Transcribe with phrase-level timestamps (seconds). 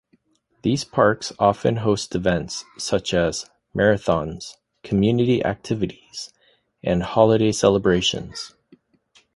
[0.63, 6.33] These parks often host events such as marathons, community activities
[6.83, 8.55] and holiday celebrations.